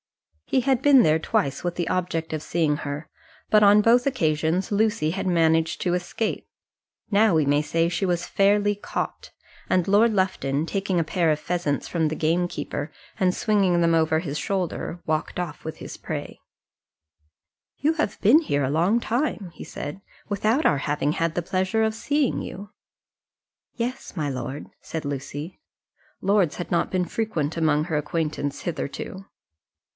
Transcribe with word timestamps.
He 0.47 0.61
had 0.61 0.81
been 0.81 1.03
there 1.03 1.19
twice 1.19 1.63
with 1.63 1.75
the 1.75 1.87
object 1.87 2.33
of 2.33 2.41
seeing 2.43 2.77
her, 2.77 3.07
but 3.51 3.63
on 3.63 3.81
both 3.81 4.05
occasions 4.05 4.71
Lucy 4.71 5.11
had 5.11 5.27
managed 5.27 5.79
to 5.81 5.93
escape. 5.93 6.45
Now 7.11 7.35
we 7.35 7.45
may 7.45 7.61
say 7.61 7.87
she 7.87 8.05
was 8.05 8.25
fairly 8.25 8.75
caught, 8.75 9.31
and 9.69 9.87
Lord 9.87 10.11
Lufton, 10.11 10.65
taking 10.65 10.99
a 10.99 11.03
pair 11.05 11.31
of 11.31 11.39
pheasants 11.39 11.87
from 11.87 12.07
the 12.07 12.15
gamekeeper, 12.15 12.91
and 13.17 13.33
swinging 13.33 13.79
them 13.79 13.93
over 13.93 14.19
his 14.19 14.37
shoulder, 14.39 14.99
walked 15.05 15.39
off 15.39 15.63
with 15.63 15.77
his 15.77 15.95
prey. 15.97 16.41
[Illustration: 17.81 17.99
Lord 17.99 18.09
Lufton 18.09 18.31
and 18.31 18.39
Lucy 18.39 18.57
Robarts.] 18.57 18.57
"You 18.57 18.57
have 18.57 18.59
been 18.59 18.59
here 18.59 18.63
a 18.63 18.81
long 18.81 18.99
time," 18.99 19.51
he 19.53 19.63
said, 19.63 20.01
"without 20.27 20.65
our 20.65 20.79
having 20.79 21.11
had 21.13 21.35
the 21.35 21.43
pleasure 21.43 21.83
of 21.83 21.93
seeing 21.93 22.41
you." 22.41 22.71
"Yes, 23.75 24.17
my 24.17 24.29
lord," 24.29 24.67
said 24.81 25.05
Lucy. 25.05 25.61
Lords 26.21 26.55
had 26.55 26.71
not 26.71 26.91
been 26.91 27.05
frequent 27.05 27.55
among 27.55 27.85
her 27.85 27.95
acquaintance 27.97 28.61
hitherto. 28.61 29.25